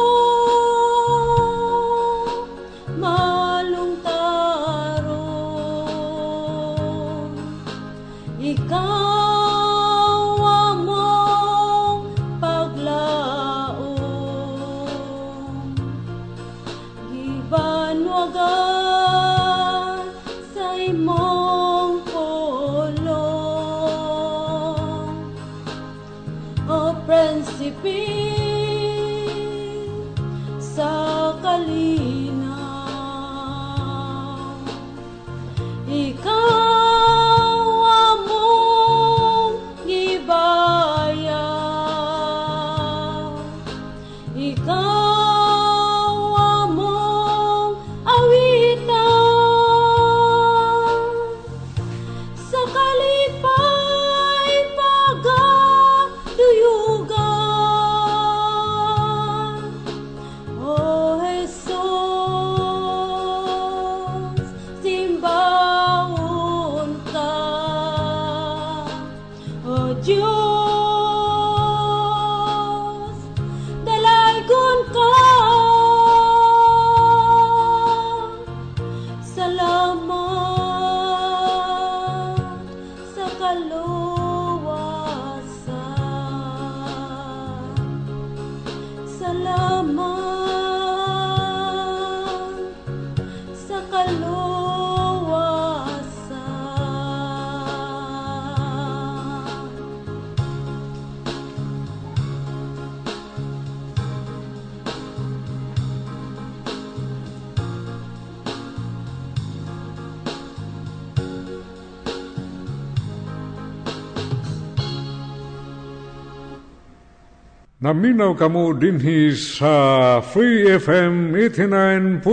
Naminaw 117.77 118.33
kamo 118.33 118.73
dinhi 118.73 119.37
sa 119.37 120.17
Free 120.25 120.65
FM 120.65 121.29
89.0 121.29 122.25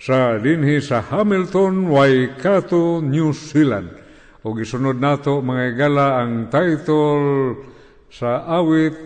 sa 0.00 0.40
dinhi 0.40 0.80
sa 0.80 1.04
Hamilton, 1.04 1.92
Waikato, 1.92 3.04
New 3.04 3.36
Zealand. 3.36 3.92
O 4.40 4.56
gisunod 4.56 4.96
nato 4.96 5.44
mga 5.44 5.76
igala 5.76 6.24
ang 6.24 6.48
title 6.48 7.60
sa 8.08 8.48
awit 8.48 8.96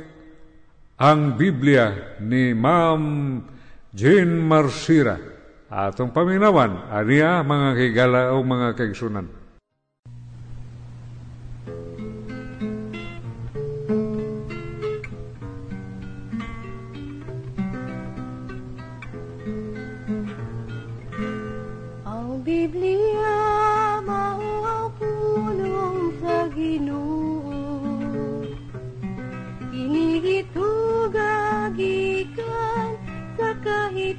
Ang 1.02 1.34
Biblia 1.34 2.14
ni 2.22 2.54
Ma'am 2.54 3.02
Jane 3.90 4.38
Marsira. 4.46 5.18
Atong 5.74 6.14
paminawan, 6.14 6.86
aniya 6.94 7.42
mga 7.42 7.68
kigala 7.74 8.20
o 8.30 8.46
mga 8.46 8.78
kaigsunan. 8.78 9.26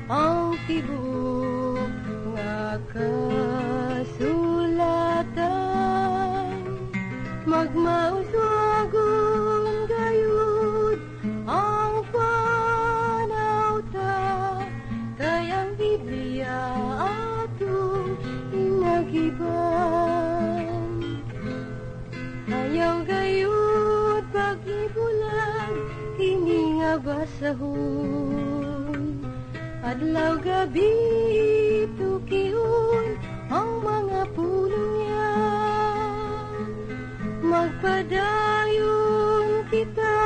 ang 0.06 0.54
tibok 0.70 1.90
nga 2.38 2.78
kasulatan 2.94 3.51
magmauswagon 7.52 9.84
gayud 9.92 11.04
ang 11.52 12.00
panauta 12.16 14.16
kay 15.20 15.52
ang 15.52 15.76
Biblia 15.76 16.72
atong 17.04 18.16
inagiban 18.56 19.44
ayaw 22.48 23.04
gayud 23.04 24.24
pagibulan 24.32 25.76
kini 26.16 26.80
nga 26.80 27.04
basahon. 27.04 28.48
Adlaw 29.84 30.40
gabi 30.40 30.88
magpadayon 37.62 39.46
kita 39.70 40.18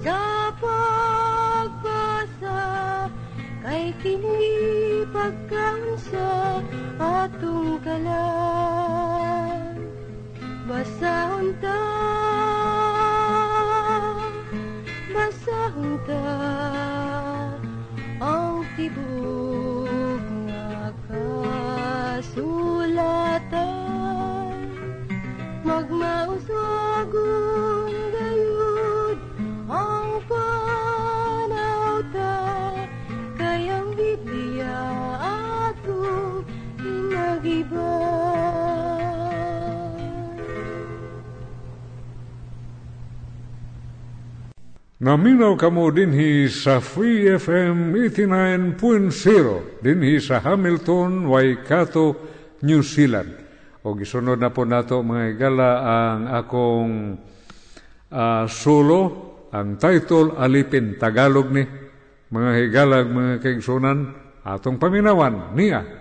sa 0.00 0.48
pagbasa 0.56 2.64
kay 3.60 3.92
kini 4.00 5.04
pagkaunsa 5.12 6.64
atong 6.96 7.76
kalan. 7.84 9.76
Basahon 10.64 11.52
ta 11.60 11.76
basahon 15.12 16.00
ta 16.08 16.89
gayud 33.38 33.88
Biblia 33.96 34.76
atong 35.20 36.44
inagiban 36.80 37.90
Naminaw 45.00 45.56
dinhi 45.96 46.44
sa 46.52 46.76
Free 46.84 47.24
FM 47.24 47.96
89.0 47.96 49.80
dinhi 49.80 50.20
sa 50.20 50.44
Hamilton, 50.44 51.24
Waikato, 51.24 52.20
New 52.60 52.84
Zealand. 52.84 53.49
O 53.80 53.96
gisunod 53.96 54.36
na 54.36 54.52
po 54.52 54.68
nato 54.68 55.00
mga 55.00 55.24
igala 55.32 55.70
ang 55.80 56.22
akong 56.28 57.16
ah, 58.12 58.44
solo, 58.44 59.00
ang 59.50 59.80
title 59.80 60.36
Alipin 60.36 61.00
Tagalog 61.00 61.48
ni 61.48 61.64
mga 62.30 62.50
higalag 62.60 63.06
mga 63.10 63.42
kaigsunan 63.42 64.14
atong 64.44 64.76
paminawan 64.76 65.56
niya. 65.56 65.99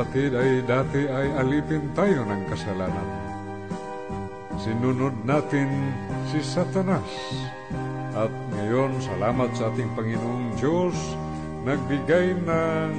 Kapatid 0.00 0.32
ay 0.32 0.64
dati 0.64 1.04
ay 1.12 1.28
alipin 1.44 1.84
tayo 1.92 2.24
ng 2.24 2.48
kasalanan. 2.48 3.04
Sinunod 4.56 5.12
natin 5.28 5.92
si 6.24 6.40
Satanas. 6.40 7.04
At 8.16 8.32
ngayon, 8.56 8.96
salamat 8.96 9.52
sa 9.52 9.68
ating 9.68 9.92
Panginoong 9.92 10.56
Diyos, 10.56 10.96
nagbigay 11.68 12.32
ng 12.32 12.92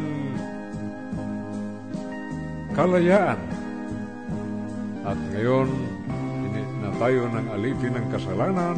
kalayaan. 2.77 3.41
At 5.01 5.17
ngayon, 5.33 5.73
hindi 6.45 6.61
na 6.85 6.93
tayo 7.01 7.33
ng 7.33 7.45
alipin 7.49 7.97
ng 7.97 8.07
kasalanan, 8.13 8.77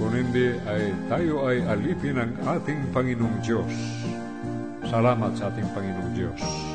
kung 0.00 0.12
hindi 0.16 0.56
ay 0.56 0.96
tayo 1.04 1.44
ay 1.52 1.60
alipin 1.68 2.16
ng 2.16 2.32
ating 2.48 2.80
Panginoong 2.96 3.44
Diyos. 3.44 3.72
Salamat 4.88 5.36
sa 5.36 5.52
ating 5.52 5.68
Panginoong 5.76 6.16
Diyos. 6.16 6.71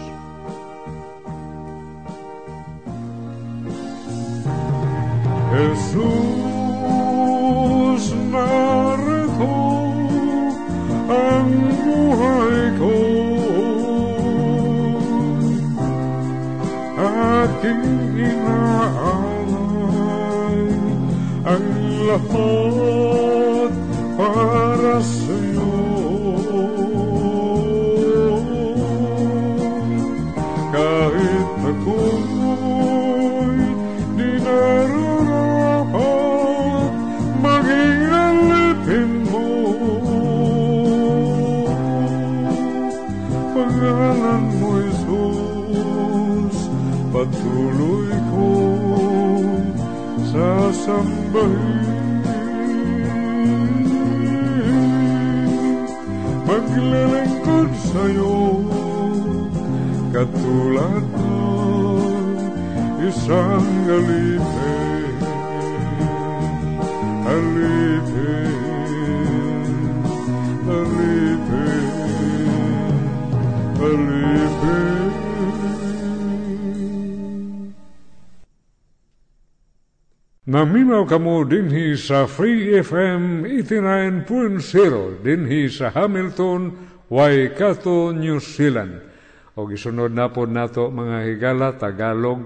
Jesus, 5.57 6.05
narito 8.29 9.57
ang 11.09 11.49
buhay 11.81 12.77
ko. 12.77 12.93
Aking 17.01 17.89
inaalay 18.21 19.49
ang 21.41 21.65
lahat 22.05 23.73
patuloy 47.47 48.11
kong 48.31 49.71
sasambahin. 50.27 51.87
Maglilingkod 56.47 57.71
sa'yo, 57.91 58.63
katulad 60.11 61.03
ng 61.07 62.35
isang 63.07 63.67
alipin. 63.87 65.15
Alipin, 67.27 68.51
alipin, 70.67 71.87
alipin. 73.79 74.96
Naminaw 80.57 81.05
kamo 81.05 81.45
dinhi 81.45 81.93
sa 81.93 82.25
Free 82.25 82.73
FM 82.81 83.45
89.0 83.45 85.21
dinhi 85.21 85.69
sa 85.69 85.93
Hamilton, 85.93 86.73
Waikato, 87.13 88.09
New 88.09 88.41
Zealand. 88.41 88.97
O 89.53 89.69
gisunod 89.69 90.17
na 90.17 90.33
po 90.33 90.49
nato 90.49 90.89
mga 90.89 91.29
higala 91.29 91.77
Tagalog 91.77 92.41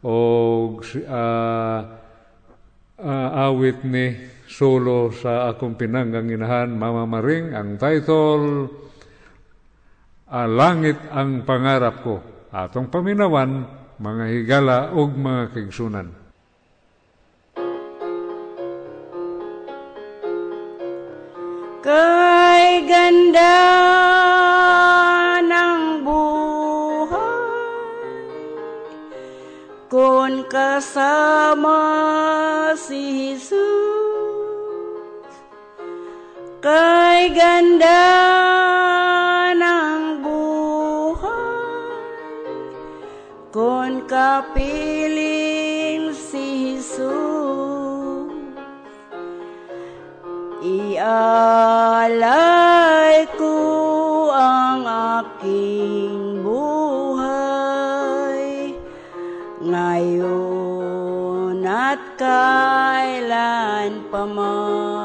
o 0.00 0.16
ah, 1.12 1.80
ah, 2.96 3.28
awit 3.44 3.84
ni 3.84 4.16
solo 4.48 5.12
sa 5.12 5.52
akong 5.52 5.76
pinanggang 5.76 6.32
inahan 6.32 6.72
Mama 6.72 7.04
Maring 7.04 7.52
ang 7.52 7.76
title 7.76 8.72
Ah, 10.24 10.48
Langit 10.48 10.96
ang 11.12 11.44
pangarap 11.44 12.00
ko. 12.00 12.16
Atong 12.48 12.88
paminawan 12.88 13.68
mga 14.00 14.24
higala 14.40 14.96
ug 14.96 15.12
mga 15.20 15.52
kaigsunan. 15.52 16.21
Kay 21.82 22.86
ganda 22.86 23.58
ng 25.42 26.06
buhay. 26.06 27.18
Kung 29.90 30.46
kasama 30.46 31.82
si 32.78 33.34
Jesus 33.34 33.82
Kay 36.62 37.34
ganda 37.34 38.06
ng 39.58 40.22
buhay. 40.22 41.90
Kung 43.50 44.06
kapiling 44.06 45.01
Ialay 51.02 52.14
ko 53.34 53.58
ang 54.30 54.86
aking 54.86 56.46
buhay 56.46 57.18
ngayon 59.66 61.58
at 61.66 61.98
kailan 62.14 64.06
pa 64.14 64.22
man. 64.30 65.02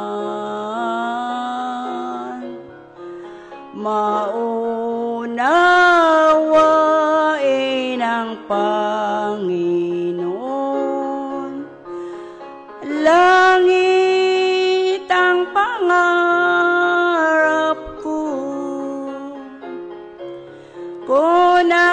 Maunawain 3.73 4.66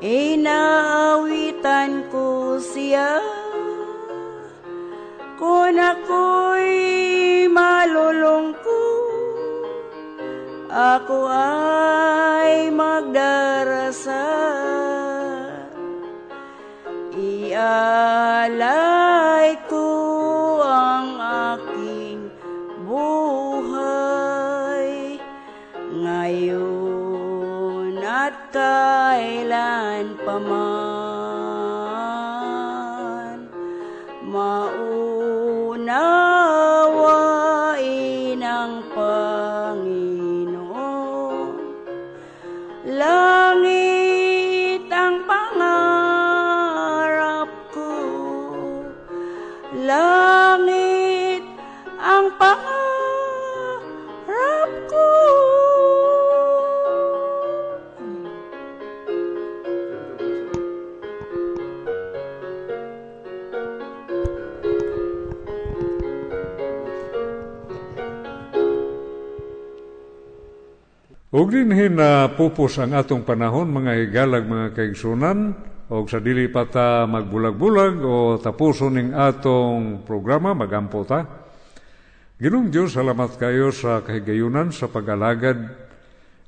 inaawitan 0.03 2.03
ko 2.11 2.59
siya. 2.63 3.19
Kung 5.39 5.79
ako'y 5.79 7.47
malulungkot, 7.47 8.67
ako 10.71 11.27
ay 11.31 12.71
magdarasal. 12.75 14.19
Ialay 17.19 19.18
man. 30.39 31.79
Maunawain 34.29 35.81
ang 38.45 38.85
Panginoon. 38.93 39.89
Langit 42.85 43.38
Ug 71.49 71.57
dinhi 71.57 71.89
na 71.89 72.29
pupos 72.29 72.77
ang 72.77 72.93
atong 72.93 73.25
panahon 73.25 73.73
mga 73.73 74.05
higalag 74.05 74.45
mga 74.45 74.77
kaigsunan 74.77 75.57
og 75.89 76.05
sa 76.13 76.21
dili 76.21 76.45
pa 76.45 76.69
ta 76.69 77.09
magbulag-bulag 77.09 78.05
o 78.05 78.37
tapuson 78.37 78.93
ning 78.93 79.17
atong 79.17 80.05
programa 80.05 80.53
magampo 80.53 81.09
ta. 81.09 81.25
Ginong 82.37 82.69
Dios 82.69 82.93
salamat 82.93 83.41
kayo 83.41 83.73
sa 83.73 84.05
kahigayunan 84.05 84.77
sa 84.77 84.93
pag-alagad 84.93 85.57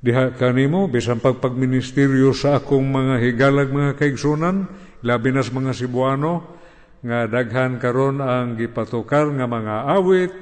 diha 0.05 0.36
kanimo 0.36 0.84
bisan 0.84 1.16
pagpagministeryo 1.16 2.36
sa 2.36 2.61
akong 2.61 2.84
mga 2.84 3.24
higalag 3.24 3.72
mga 3.72 3.96
kaigsunan 3.96 4.68
labi 5.01 5.32
na 5.32 5.40
sa 5.40 5.57
mga 5.57 5.72
Cebuano 5.80 6.61
nga 7.01 7.24
daghan 7.24 7.80
karon 7.80 8.20
ang 8.20 8.53
gipatukar 8.53 9.32
nga 9.32 9.48
mga 9.48 9.96
awit 9.96 10.32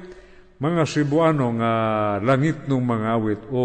mga 0.59 0.83
Cebuano 0.83 1.47
nga 1.63 1.71
langit 2.19 2.67
ng 2.67 2.83
mga 2.83 3.07
awit 3.15 3.39
o 3.55 3.63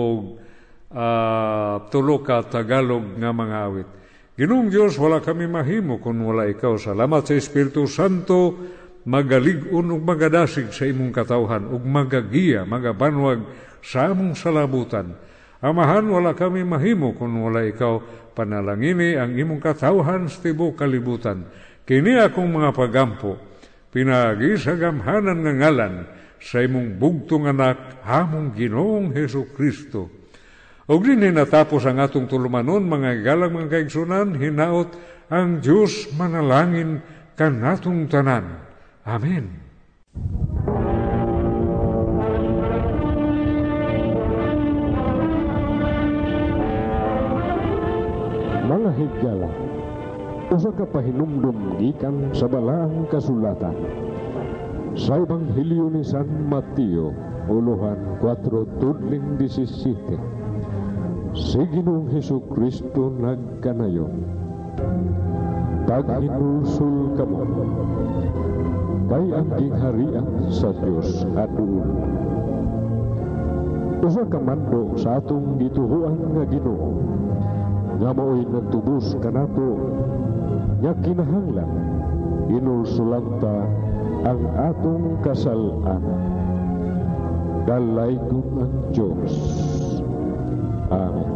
ah, 0.95 1.84
tulo 1.90 2.22
ka 2.22 2.47
Tagalog 2.47 3.18
nga 3.18 3.34
mga 3.34 3.57
awit. 3.66 3.88
Ginong 4.34 4.66
Dios 4.66 4.99
wala 4.99 5.22
kami 5.22 5.47
mahimo 5.47 6.03
kung 6.03 6.18
wala 6.22 6.51
ikaw. 6.51 6.74
Salamat 6.74 7.22
sa 7.22 7.38
Espiritu 7.38 7.86
Santo 7.86 8.59
magalig-on 9.05 9.95
ug 9.95 10.03
magadasig 10.03 10.72
sa 10.72 10.88
imong 10.88 11.12
katawhan 11.12 11.68
ug 11.70 11.84
magagiya, 11.84 12.64
magabanwag 12.64 13.45
sa 13.84 14.11
among 14.11 14.34
salabutan. 14.34 15.12
Amahan 15.61 16.09
wala 16.09 16.32
kami 16.34 16.64
mahimo 16.64 17.14
kung 17.14 17.36
wala 17.40 17.64
ikaw 17.64 18.01
panalangini 18.34 19.16
ang 19.16 19.36
imong 19.36 19.61
katawhan 19.61 20.26
sa 20.26 20.40
tibuok 20.40 20.82
kalibutan. 20.82 21.47
Kini 21.84 22.16
akong 22.16 22.49
mga 22.49 22.72
pagampo 22.72 23.36
pinagi 23.92 24.57
sa 24.59 24.74
gamhanan 24.74 25.47
nga 25.47 25.53
ngalan 25.53 25.95
sa 26.42 26.59
imong 26.64 26.99
bugtong 26.99 27.49
anak 27.49 28.03
hamong 28.03 28.53
Ginoong 28.57 29.14
Hesus 29.14 29.53
Kristo. 29.55 30.24
Og 30.85 31.01
din 31.01 31.24
natapos 31.32 31.89
ang 31.89 31.97
atong 31.97 32.28
tulumanon 32.28 32.85
mga 32.85 33.24
galang 33.24 33.57
mga 33.57 33.72
kaigsunan 33.72 34.37
hinaot 34.37 34.93
ang 35.32 35.64
Dios 35.64 36.12
manalangin 36.12 37.01
kanatong 37.41 38.05
tanan. 38.05 38.61
Amen. 39.09 39.49
Mga 48.68 48.91
higala, 49.01 49.51
usa 50.53 50.68
ka 50.68 50.85
pahinumdum 50.85 51.80
gikan 51.80 52.28
sa 52.37 52.45
balaang 52.45 53.09
kasulatan. 53.09 53.72
Sa 55.01 55.16
Ebanghelyo 55.16 55.89
ni 55.97 56.05
San 56.05 56.28
Mateo, 56.45 57.16
uluhan 57.49 58.20
4 58.20 58.85
tudling 58.85 59.41
17. 59.41 60.43
Si 61.35 61.59
Ginoong 61.59 62.14
Heso 62.14 62.39
Kristo 62.47 63.11
nagkanayon. 63.11 64.22
Taghinulsul 65.82 67.18
kamo. 67.18 67.43
Kay 69.11 69.26
ang 69.35 69.51
gingharian 69.59 70.28
sa 70.55 70.70
Dios 70.78 71.26
aduun. 71.35 71.91
Usa 73.99 74.22
ka 74.30 74.39
mandok 74.39 74.95
sa 74.95 75.18
atong 75.18 75.59
gituhuan 75.59 76.22
nga 76.39 76.45
Ginoo 76.47 76.93
nga 77.99 78.11
mao'y 78.14 78.47
nagtubos 78.47 79.18
kanato 79.18 79.74
nga 80.87 80.93
kinahanglan 81.03 81.70
inulsulanta 82.47 83.66
ang 84.22 84.41
atong 84.55 85.18
kasalan 85.24 86.03
dalay 87.64 88.14
ang 88.20 88.72
Diyos 88.93 89.32
Amen 90.95 91.34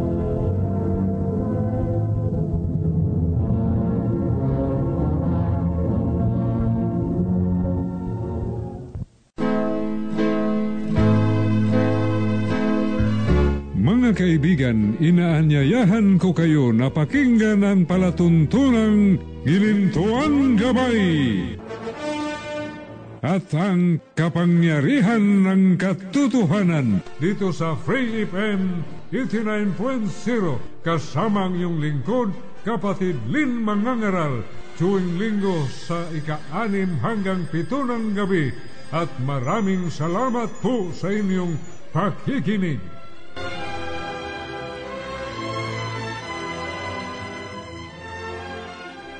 Mga 13.79 14.11
kaibigan, 14.25 14.77
inaanyayahan 14.99 16.17
ko 16.17 16.35
kayo 16.35 16.73
na 16.73 16.89
pakinggan 16.89 17.61
ang 17.61 17.85
palatuntunang 17.85 19.21
Gilintuan 19.45 20.57
Gabay. 20.57 21.03
At 23.21 23.53
ang 23.55 24.03
kapangyarihan 24.17 25.45
ng 25.45 25.77
katotohanan 25.77 27.05
dito 27.21 27.53
sa 27.53 27.77
Free 27.77 28.25
FM 28.25 28.98
89.0 29.09 30.85
kasama 30.85 31.49
ang 31.49 31.57
iyong 31.57 31.81
lingkod, 31.81 32.29
kapatid 32.61 33.17
Lin 33.25 33.57
Mangangaral, 33.57 34.45
tuwing 34.77 35.17
linggo 35.17 35.65
sa 35.65 36.05
ika-anim 36.13 37.01
hanggang 37.01 37.49
pito 37.49 37.81
ng 37.81 38.13
gabi 38.13 38.53
at 38.93 39.09
maraming 39.21 39.89
salamat 39.89 40.49
po 40.61 40.93
sa 40.93 41.09
inyong 41.09 41.57
pakikinig. 41.89 42.77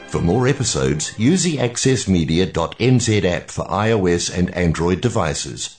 For 0.09 0.21
more 0.21 0.49
episodes, 0.49 1.13
use 1.17 1.45
the 1.45 1.57
accessmedia.nz 1.57 3.09
app 3.25 3.49
for 3.53 3.65
iOS 3.65 4.33
and 4.33 4.49
Android 4.57 5.01
devices, 5.01 5.78